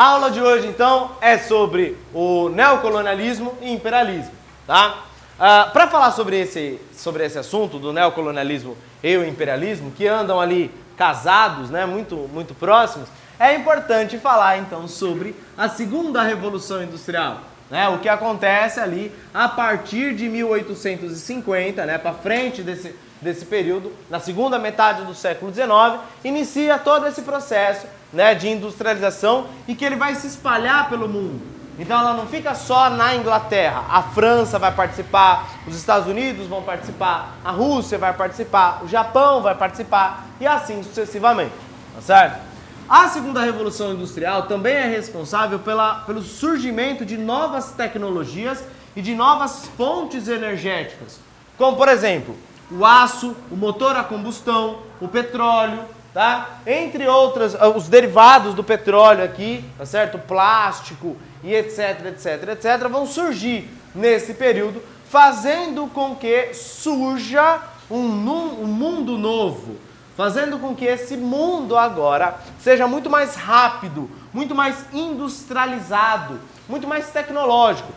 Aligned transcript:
A 0.00 0.04
aula 0.04 0.30
de 0.30 0.40
hoje, 0.40 0.66
então, 0.66 1.10
é 1.20 1.36
sobre 1.36 1.94
o 2.14 2.48
neocolonialismo 2.48 3.52
e 3.60 3.70
imperialismo, 3.70 4.32
tá? 4.66 5.00
Uh, 5.34 5.70
Para 5.72 5.88
falar 5.88 6.10
sobre 6.12 6.40
esse, 6.40 6.80
sobre 6.94 7.22
esse 7.22 7.38
assunto 7.38 7.78
do 7.78 7.92
neocolonialismo 7.92 8.78
e 9.02 9.14
o 9.18 9.26
imperialismo, 9.28 9.90
que 9.90 10.06
andam 10.06 10.40
ali 10.40 10.70
casados, 10.96 11.68
né, 11.68 11.84
muito, 11.84 12.16
muito 12.32 12.54
próximos, 12.54 13.10
é 13.38 13.54
importante 13.54 14.16
falar, 14.16 14.56
então, 14.56 14.88
sobre 14.88 15.36
a 15.54 15.68
segunda 15.68 16.22
revolução 16.22 16.82
industrial, 16.82 17.42
né, 17.70 17.88
o 17.88 17.98
que 17.98 18.08
acontece 18.08 18.80
ali 18.80 19.12
a 19.32 19.48
partir 19.48 20.14
de 20.14 20.28
1850, 20.28 21.86
né, 21.86 21.98
para 21.98 22.12
frente 22.12 22.62
desse, 22.62 22.94
desse 23.22 23.46
período, 23.46 23.92
na 24.10 24.18
segunda 24.18 24.58
metade 24.58 25.04
do 25.04 25.14
século 25.14 25.52
XIX, 25.52 26.00
inicia 26.24 26.78
todo 26.78 27.06
esse 27.06 27.22
processo 27.22 27.86
né, 28.12 28.34
de 28.34 28.48
industrialização 28.48 29.46
e 29.68 29.74
que 29.74 29.84
ele 29.84 29.96
vai 29.96 30.14
se 30.14 30.26
espalhar 30.26 30.88
pelo 30.88 31.08
mundo. 31.08 31.40
Então 31.78 31.98
ela 31.98 32.12
não 32.12 32.26
fica 32.26 32.54
só 32.54 32.90
na 32.90 33.14
Inglaterra. 33.14 33.86
A 33.88 34.02
França 34.02 34.58
vai 34.58 34.72
participar, 34.72 35.48
os 35.66 35.74
Estados 35.74 36.06
Unidos 36.08 36.46
vão 36.46 36.62
participar, 36.62 37.36
a 37.42 37.50
Rússia 37.50 37.96
vai 37.96 38.12
participar, 38.12 38.80
o 38.82 38.88
Japão 38.88 39.40
vai 39.40 39.54
participar 39.54 40.26
e 40.38 40.46
assim 40.46 40.82
sucessivamente. 40.82 41.54
Tá 41.94 42.02
certo? 42.02 42.49
A 42.90 43.06
segunda 43.06 43.40
revolução 43.40 43.92
industrial 43.92 44.48
também 44.48 44.74
é 44.74 44.84
responsável 44.84 45.60
pela, 45.60 46.00
pelo 46.00 46.20
surgimento 46.20 47.06
de 47.06 47.16
novas 47.16 47.70
tecnologias 47.70 48.64
e 48.96 49.00
de 49.00 49.14
novas 49.14 49.66
fontes 49.76 50.26
energéticas, 50.26 51.20
como 51.56 51.76
por 51.76 51.86
exemplo 51.86 52.34
o 52.68 52.84
aço, 52.84 53.36
o 53.48 53.54
motor 53.54 53.94
a 53.94 54.02
combustão, 54.02 54.80
o 55.00 55.06
petróleo, 55.06 55.84
tá? 56.12 56.58
Entre 56.66 57.06
outras, 57.06 57.54
ah, 57.54 57.68
os 57.68 57.86
derivados 57.86 58.54
do 58.54 58.64
petróleo 58.64 59.22
aqui, 59.22 59.64
tá 59.78 59.86
certo? 59.86 60.16
O 60.16 60.20
plástico 60.22 61.16
e 61.44 61.54
etc, 61.54 62.06
etc, 62.06 62.48
etc, 62.48 62.88
vão 62.88 63.06
surgir 63.06 63.70
nesse 63.94 64.34
período, 64.34 64.82
fazendo 65.08 65.86
com 65.94 66.16
que 66.16 66.52
surja 66.54 67.60
um, 67.88 68.00
um 68.00 68.66
mundo 68.66 69.16
novo, 69.16 69.76
fazendo 70.20 70.58
com 70.58 70.76
que 70.76 70.84
esse 70.84 71.16
mundo 71.16 71.78
agora 71.78 72.34
seja 72.58 72.86
muito 72.86 73.08
mais 73.08 73.36
rápido, 73.36 74.10
muito 74.34 74.54
mais 74.54 74.84
industrializado, 74.92 76.38
muito 76.68 76.86
mais 76.86 77.08
tecnológico. 77.08 77.90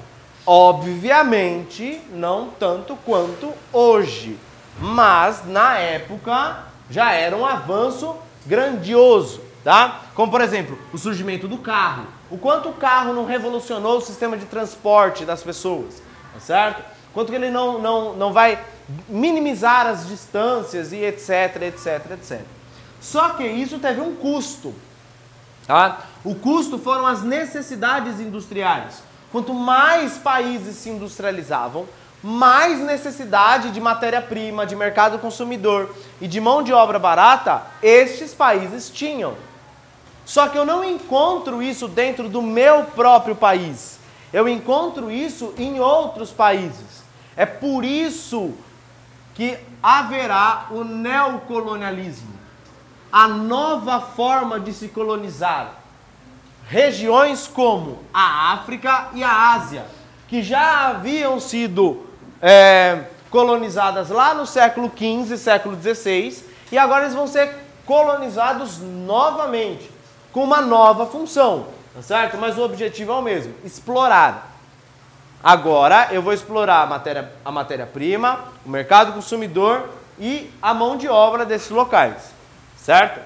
Obviamente, 0.47 1.99
não 2.13 2.47
tanto 2.57 2.95
quanto 3.05 3.51
hoje, 3.73 4.39
mas 4.79 5.45
na 5.45 5.77
época 5.77 6.59
já 6.89 7.11
era 7.11 7.35
um 7.35 7.45
avanço 7.45 8.15
grandioso, 8.45 9.41
tá? 9.61 10.03
Como 10.15 10.31
por 10.31 10.39
exemplo, 10.39 10.79
o 10.93 10.97
surgimento 10.97 11.45
do 11.45 11.57
carro. 11.57 12.05
O 12.31 12.37
quanto 12.37 12.69
o 12.69 12.73
carro 12.73 13.11
não 13.11 13.25
revolucionou 13.25 13.97
o 13.97 14.01
sistema 14.01 14.37
de 14.37 14.45
transporte 14.45 15.25
das 15.25 15.43
pessoas, 15.43 16.01
tá 16.33 16.39
certo? 16.39 16.83
Quanto 17.13 17.29
que 17.29 17.35
ele 17.35 17.51
não, 17.51 17.79
não, 17.79 18.13
não 18.13 18.33
vai 18.33 18.59
minimizar 19.07 19.85
as 19.85 20.07
distâncias 20.07 20.91
e 20.91 20.97
etc, 20.97 21.61
etc, 21.61 22.11
etc. 22.11 22.41
Só 22.99 23.29
que 23.29 23.45
isso 23.45 23.79
teve 23.79 24.01
um 24.01 24.15
custo, 24.15 24.73
tá? 25.67 26.05
O 26.23 26.35
custo 26.35 26.77
foram 26.79 27.05
as 27.05 27.21
necessidades 27.21 28.19
industriais. 28.19 29.03
Quanto 29.31 29.53
mais 29.53 30.17
países 30.17 30.77
se 30.77 30.89
industrializavam, 30.89 31.85
mais 32.23 32.79
necessidade 32.79 33.71
de 33.71 33.81
matéria-prima, 33.81 34.65
de 34.65 34.75
mercado 34.75 35.19
consumidor 35.19 35.93
e 36.21 36.27
de 36.27 36.39
mão 36.39 36.63
de 36.63 36.71
obra 36.71 36.97
barata 36.97 37.63
estes 37.81 38.33
países 38.33 38.89
tinham. 38.89 39.35
Só 40.25 40.47
que 40.47 40.57
eu 40.57 40.65
não 40.65 40.83
encontro 40.83 41.61
isso 41.61 41.87
dentro 41.87 42.29
do 42.29 42.41
meu 42.41 42.85
próprio 42.85 43.35
país. 43.35 43.99
Eu 44.31 44.47
encontro 44.47 45.11
isso 45.11 45.53
em 45.57 45.81
outros 45.81 46.31
países. 46.31 47.02
É 47.35 47.45
por 47.45 47.83
isso 47.83 48.53
que 49.33 49.57
haverá 49.81 50.67
o 50.69 50.83
neocolonialismo 50.83 52.33
a 53.13 53.27
nova 53.27 54.01
forma 54.01 54.59
de 54.59 54.73
se 54.73 54.87
colonizar. 54.87 55.75
Regiões 56.67 57.45
como 57.45 57.99
a 58.11 58.53
África 58.53 59.09
e 59.13 59.23
a 59.23 59.53
Ásia, 59.53 59.85
que 60.27 60.41
já 60.41 60.87
haviam 60.87 61.39
sido 61.39 62.07
é, 62.41 63.03
colonizadas 63.29 64.09
lá 64.09 64.33
no 64.33 64.47
século 64.47 64.91
XV, 64.97 65.37
século 65.37 65.77
XVI, 65.79 66.43
e 66.71 66.77
agora 66.77 67.03
eles 67.03 67.13
vão 67.13 67.27
ser 67.27 67.55
colonizados 67.85 68.79
novamente, 68.79 69.91
com 70.31 70.43
uma 70.43 70.61
nova 70.61 71.05
função, 71.05 71.67
tá 71.93 72.01
certo? 72.01 72.37
Mas 72.37 72.57
o 72.57 72.63
objetivo 72.63 73.11
é 73.11 73.15
o 73.15 73.21
mesmo, 73.21 73.53
explorar. 73.63 74.52
Agora 75.43 76.07
eu 76.11 76.21
vou 76.21 76.31
explorar 76.31 76.83
a 76.83 76.85
matéria 76.85 77.31
a 77.43 77.51
matéria-prima, 77.51 78.45
o 78.65 78.69
mercado 78.69 79.11
consumidor 79.11 79.89
e 80.17 80.49
a 80.61 80.73
mão 80.73 80.95
de 80.95 81.09
obra 81.09 81.45
desses 81.45 81.69
locais, 81.69 82.31
certo? 82.77 83.19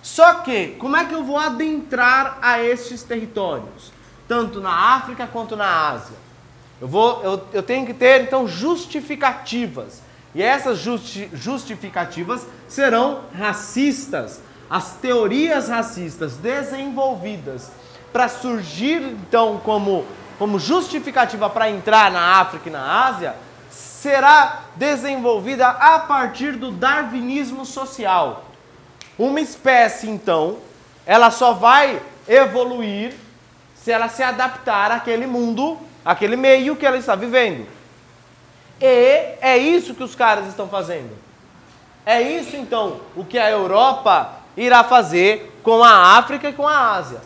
Só 0.00 0.34
que, 0.34 0.76
como 0.78 0.96
é 0.96 1.04
que 1.04 1.12
eu 1.12 1.24
vou 1.24 1.36
adentrar 1.36 2.38
a 2.40 2.62
estes 2.62 3.02
territórios? 3.02 3.92
Tanto 4.28 4.60
na 4.60 4.94
África 4.94 5.26
quanto 5.26 5.56
na 5.56 5.90
Ásia. 5.90 6.16
Eu, 6.80 6.86
vou, 6.86 7.20
eu, 7.24 7.44
eu 7.52 7.62
tenho 7.62 7.84
que 7.84 7.92
ter, 7.92 8.22
então, 8.22 8.46
justificativas. 8.46 10.02
E 10.32 10.42
essas 10.42 10.78
justi 10.78 11.28
justificativas 11.32 12.46
serão 12.68 13.22
racistas. 13.36 14.40
As 14.70 14.92
teorias 14.92 15.68
racistas 15.68 16.36
desenvolvidas 16.36 17.72
para 18.12 18.28
surgir, 18.28 19.02
então, 19.02 19.60
como, 19.64 20.04
como 20.38 20.58
justificativa 20.58 21.48
para 21.48 21.70
entrar 21.70 22.10
na 22.10 22.40
África 22.40 22.68
e 22.68 22.72
na 22.72 23.06
Ásia, 23.06 23.34
será 23.70 24.60
desenvolvida 24.76 25.68
a 25.68 25.98
partir 25.98 26.52
do 26.52 26.70
darwinismo 26.70 27.64
social. 27.64 28.44
Uma 29.18 29.40
espécie, 29.40 30.08
então, 30.08 30.58
ela 31.06 31.30
só 31.30 31.52
vai 31.52 32.00
evoluir 32.28 33.14
se 33.74 33.90
ela 33.90 34.08
se 34.08 34.22
adaptar 34.22 34.90
àquele 34.90 35.26
mundo 35.26 35.78
aquele 36.04 36.36
meio 36.36 36.76
que 36.76 36.86
ela 36.86 36.96
está 36.96 37.16
vivendo. 37.16 37.66
E 38.80 39.36
é 39.40 39.56
isso 39.56 39.94
que 39.94 40.02
os 40.02 40.14
caras 40.14 40.46
estão 40.46 40.68
fazendo. 40.68 41.10
É 42.04 42.22
isso 42.22 42.56
então 42.56 43.00
o 43.16 43.24
que 43.24 43.38
a 43.38 43.50
Europa 43.50 44.30
irá 44.56 44.84
fazer 44.84 45.58
com 45.62 45.82
a 45.82 46.16
África 46.16 46.48
e 46.48 46.52
com 46.52 46.68
a 46.68 46.92
Ásia. 46.92 47.20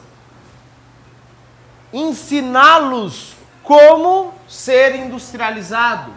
Ensiná-los 1.92 3.34
como 3.62 4.34
ser 4.48 4.96
industrializado. 4.96 6.12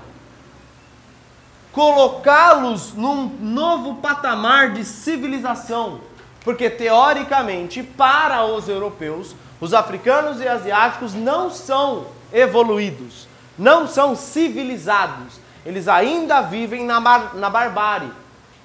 Colocá-los 1.71 2.93
num 2.93 3.25
novo 3.39 3.95
patamar 3.95 4.73
de 4.73 4.85
civilização. 4.85 5.99
Porque 6.43 6.69
teoricamente, 6.69 7.81
para 7.81 8.45
os 8.45 8.67
europeus, 8.67 9.35
os 9.59 9.73
africanos 9.73 10.41
e 10.41 10.47
asiáticos 10.47 11.13
não 11.13 11.49
são 11.49 12.07
evoluídos, 12.33 13.27
não 13.57 13.87
são 13.87 14.15
civilizados. 14.15 15.39
Eles 15.65 15.87
ainda 15.87 16.41
vivem 16.41 16.83
na, 16.83 16.99
bar 16.99 17.35
na 17.35 17.49
barbárie. 17.49 18.11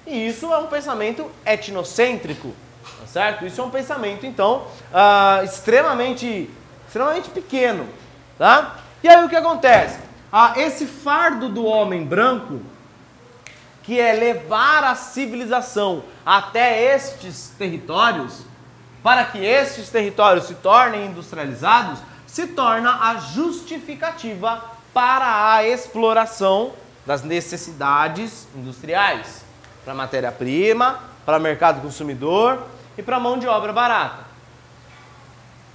E 0.05 0.27
isso 0.27 0.51
é 0.51 0.57
um 0.57 0.67
pensamento 0.67 1.29
etnocêntrico, 1.45 2.53
tá 2.83 3.07
certo? 3.07 3.45
Isso 3.45 3.61
é 3.61 3.63
um 3.63 3.69
pensamento, 3.69 4.25
então, 4.25 4.63
uh, 4.91 5.43
extremamente, 5.45 6.49
extremamente 6.89 7.29
pequeno, 7.29 7.87
tá? 8.37 8.77
E 9.03 9.07
aí 9.07 9.23
o 9.23 9.29
que 9.29 9.35
acontece? 9.35 9.99
Ah, 10.31 10.53
esse 10.57 10.87
fardo 10.87 11.47
do 11.47 11.63
homem 11.63 12.03
branco, 12.03 12.59
que 13.83 13.99
é 13.99 14.11
levar 14.13 14.83
a 14.83 14.95
civilização 14.95 16.03
até 16.25 16.95
estes 16.95 17.53
territórios, 17.57 18.41
para 19.03 19.23
que 19.25 19.37
estes 19.37 19.89
territórios 19.89 20.45
se 20.45 20.55
tornem 20.55 21.05
industrializados, 21.05 21.99
se 22.25 22.47
torna 22.47 23.09
a 23.09 23.15
justificativa 23.17 24.61
para 24.93 25.53
a 25.53 25.63
exploração 25.63 26.73
das 27.05 27.23
necessidades 27.23 28.47
industriais, 28.55 29.43
para 29.85 29.93
matéria-prima, 29.93 30.99
para 31.23 31.39
mercado 31.39 31.81
consumidor 31.81 32.63
e 32.97 33.03
para 33.03 33.19
mão 33.19 33.37
de 33.37 33.47
obra 33.47 33.71
barata. 33.71 34.28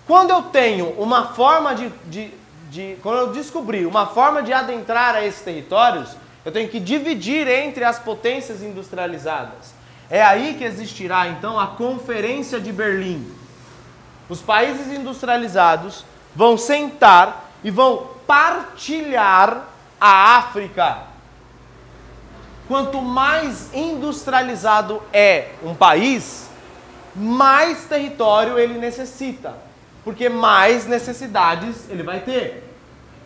Quando 0.06 0.30
eu 0.30 0.42
tenho 0.42 0.90
uma 0.98 1.28
forma 1.28 1.74
de, 1.74 1.88
de, 2.06 2.30
de, 2.70 2.96
Quando 3.02 3.18
eu 3.18 3.32
descobri 3.32 3.86
uma 3.86 4.06
forma 4.06 4.42
de 4.42 4.52
adentrar 4.52 5.14
a 5.14 5.24
esses 5.24 5.40
territórios, 5.40 6.16
eu 6.44 6.52
tenho 6.52 6.68
que 6.68 6.78
dividir 6.78 7.48
entre 7.48 7.84
as 7.84 7.98
potências 7.98 8.62
industrializadas. 8.62 9.72
É 10.10 10.22
aí 10.22 10.54
que 10.54 10.64
existirá 10.64 11.28
então 11.28 11.58
a 11.58 11.68
Conferência 11.68 12.60
de 12.60 12.70
Berlim. 12.70 13.32
Os 14.28 14.40
países 14.40 14.92
industrializados 14.92 16.04
vão 16.34 16.58
sentar 16.58 17.50
e 17.62 17.70
vão 17.70 18.08
partilhar 18.26 19.64
a 20.00 20.36
África. 20.36 20.98
Quanto 22.68 23.00
mais 23.00 23.72
industrializado 23.74 25.02
é 25.12 25.50
um 25.62 25.74
país, 25.74 26.48
mais 27.14 27.84
território 27.84 28.58
ele 28.58 28.78
necessita. 28.78 29.54
Porque 30.04 30.28
mais 30.28 30.86
necessidades 30.86 31.88
ele 31.88 32.02
vai 32.02 32.20
ter. 32.20 32.62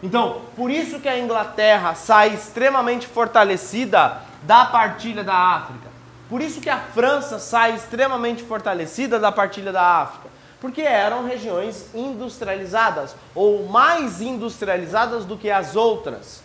Então, 0.03 0.43
por 0.55 0.71
isso 0.71 1.01
que 1.01 1.09
a 1.09 1.19
Inglaterra 1.19 1.95
sai 1.95 2.29
extremamente 2.29 3.07
fortalecida 3.07 4.23
da 4.45 4.65
partilha 4.65 5.25
da 5.25 5.35
África. 5.35 5.89
Por 6.29 6.41
isso 6.41 6.61
que 6.61 6.71
a 6.71 6.79
França 6.79 7.39
sai 7.39 7.75
extremamente 7.75 8.45
fortalecida 8.45 9.19
da 9.19 9.33
partilha 9.33 9.73
da 9.73 9.83
África. 10.03 10.29
Porque 10.61 10.83
eram 10.83 11.27
regiões 11.27 11.87
industrializadas 11.95 13.15
ou 13.35 13.67
mais 13.67 14.21
industrializadas 14.21 15.25
do 15.25 15.37
que 15.37 15.51
as 15.51 15.75
outras. 15.75 16.43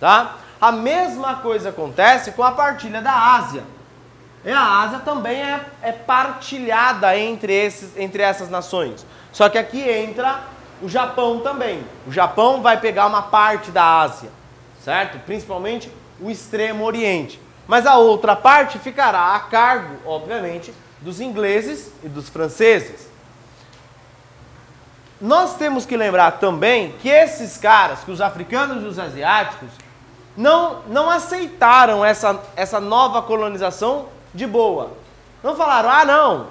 Tá? 0.00 0.36
A 0.60 0.72
mesma 0.72 1.36
coisa 1.36 1.70
acontece 1.70 2.32
com 2.32 2.42
a 2.42 2.52
partilha 2.52 3.00
da 3.00 3.34
Ásia. 3.36 3.62
E 4.44 4.50
a 4.50 4.82
Ásia 4.82 4.98
também 4.98 5.42
é, 5.42 5.64
é 5.82 5.92
partilhada 5.92 7.18
entre, 7.18 7.52
esses, 7.52 7.96
entre 7.96 8.22
essas 8.22 8.50
nações. 8.50 9.06
Só 9.32 9.48
que 9.48 9.56
aqui 9.56 9.80
entra 9.80 10.40
o 10.82 10.88
Japão 10.88 11.40
também. 11.40 11.82
O 12.06 12.12
Japão 12.12 12.60
vai 12.60 12.78
pegar 12.78 13.06
uma 13.06 13.22
parte 13.22 13.70
da 13.70 14.00
Ásia, 14.00 14.30
certo? 14.84 15.18
Principalmente 15.24 15.90
o 16.20 16.30
extremo 16.30 16.84
oriente. 16.84 17.40
Mas 17.66 17.86
a 17.86 17.96
outra 17.96 18.36
parte 18.36 18.78
ficará 18.78 19.34
a 19.34 19.40
cargo, 19.40 19.96
obviamente, 20.04 20.74
dos 21.00 21.20
ingleses 21.20 21.90
e 22.02 22.08
dos 22.08 22.28
franceses. 22.28 23.08
Nós 25.18 25.56
temos 25.56 25.86
que 25.86 25.96
lembrar 25.96 26.32
também 26.32 26.92
que 27.00 27.08
esses 27.08 27.56
caras, 27.56 28.00
que 28.00 28.10
os 28.10 28.20
africanos 28.20 28.82
e 28.82 28.86
os 28.86 28.98
asiáticos, 28.98 29.70
não, 30.36 30.82
não 30.88 31.08
aceitaram 31.08 32.04
essa, 32.04 32.38
essa 32.56 32.78
nova 32.80 33.22
colonização 33.22 34.06
de 34.34 34.46
boa. 34.46 34.92
Não 35.42 35.54
falaram, 35.56 35.90
ah, 35.90 36.04
não, 36.04 36.46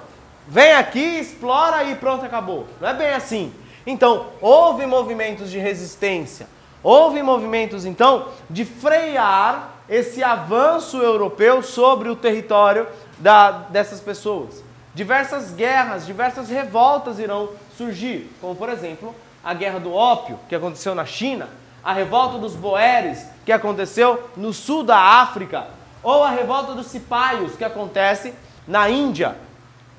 vem 0.48 0.72
aqui, 0.72 1.18
explora 1.18 1.84
e 1.84 1.94
pronto, 1.96 2.24
acabou. 2.24 2.66
Não 2.80 2.88
é 2.88 2.94
bem 2.94 3.08
assim. 3.08 3.52
Então, 3.86 4.26
houve 4.40 4.86
movimentos 4.86 5.50
de 5.50 5.58
resistência, 5.58 6.46
houve 6.82 7.22
movimentos, 7.22 7.84
então, 7.84 8.28
de 8.48 8.64
frear 8.64 9.74
esse 9.88 10.22
avanço 10.22 10.96
europeu 10.98 11.62
sobre 11.62 12.08
o 12.08 12.16
território 12.16 12.86
da, 13.18 13.50
dessas 13.50 14.00
pessoas. 14.00 14.64
Diversas 14.94 15.52
guerras, 15.52 16.06
diversas 16.06 16.48
revoltas 16.48 17.18
irão 17.18 17.50
surgir, 17.76 18.30
como 18.40 18.54
por 18.54 18.68
exemplo 18.68 19.14
a 19.42 19.52
Guerra 19.52 19.80
do 19.80 19.92
Ópio, 19.92 20.38
que 20.48 20.54
aconteceu 20.54 20.94
na 20.94 21.04
China, 21.04 21.48
a 21.82 21.92
revolta 21.92 22.38
dos 22.38 22.54
Boeres, 22.54 23.26
que 23.44 23.52
aconteceu 23.52 24.30
no 24.36 24.54
sul 24.54 24.82
da 24.82 24.96
África, 24.96 25.66
ou 26.04 26.22
a 26.22 26.30
revolta 26.30 26.74
dos 26.74 26.86
Cipaios, 26.86 27.56
que 27.56 27.64
acontece 27.64 28.32
na 28.68 28.88
Índia. 28.88 29.36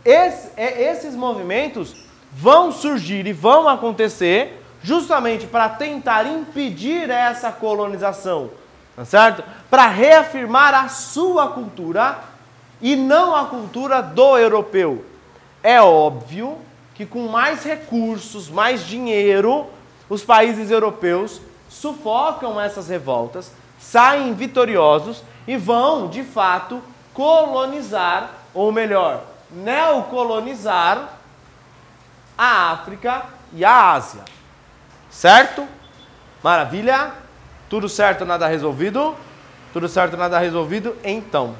Esse, 0.06 0.52
é, 0.56 0.92
esses 0.92 1.16
movimentos 1.16 2.06
vão 2.32 2.72
surgir 2.72 3.26
e 3.26 3.34
vão 3.34 3.68
acontecer 3.68 4.62
justamente 4.84 5.48
para 5.48 5.68
tentar 5.68 6.28
impedir 6.28 7.10
essa 7.10 7.52
colonização, 7.52 8.52
tá 8.96 9.04
certo? 9.04 9.44
Para 9.70 9.88
reafirmar 9.88 10.76
a 10.76 10.88
sua 10.90 11.48
cultura 11.48 12.20
e 12.80 12.96
não 12.96 13.36
a 13.36 13.46
cultura 13.46 14.02
do 14.02 14.38
europeu. 14.38 15.04
É 15.64 15.82
óbvio 15.82 16.60
que 16.94 17.06
com 17.06 17.28
mais 17.28 17.64
recursos, 17.64 18.48
mais 18.48 18.86
dinheiro, 18.86 19.66
os 20.08 20.24
países 20.24 20.70
europeus 20.70 21.42
sufocam 21.68 22.62
essas 22.62 22.88
revoltas, 22.88 23.52
saem 23.92 24.34
vitoriosos 24.34 25.24
e 25.48 25.56
vão, 25.56 26.08
de 26.08 26.24
fato, 26.24 26.82
colonizar, 27.14 28.32
ou 28.54 28.72
melhor, 28.72 29.24
neocolonizar 29.52 31.10
a 32.36 32.72
África 32.72 33.26
e 33.54 33.64
a 33.64 33.92
Ásia. 33.92 34.26
Certo? 35.10 35.68
Maravilha? 36.44 37.14
Tudo 37.70 37.88
certo, 37.88 38.26
nada 38.26 38.48
resolvido? 38.48 39.16
Tudo 39.72 39.88
certo, 39.88 40.18
nada 40.18 40.40
resolvido? 40.40 40.98
Então, 41.04 41.56